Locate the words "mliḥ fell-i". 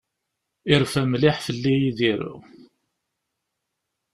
1.11-1.73